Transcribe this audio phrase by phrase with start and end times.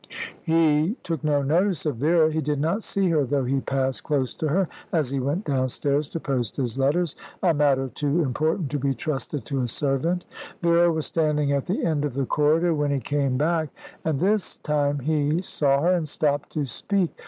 [0.41, 2.31] He took no notice of Vera.
[2.33, 6.07] He did not see her, though he passed close to her, as he went downstairs
[6.07, 10.25] to post his letters a matter too important to be trusted to a servant.
[10.63, 13.69] Vera was standing at the end of the corridor when he came back,
[14.03, 17.11] and this time he saw her, and stopped to speak.